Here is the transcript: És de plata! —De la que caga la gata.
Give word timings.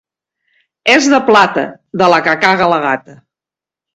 És 0.93 1.09
de 1.13 1.19
plata! 1.27 1.65
—De 2.01 2.09
la 2.13 2.21
que 2.29 2.35
caga 2.47 2.71
la 2.75 2.83
gata. 2.87 3.19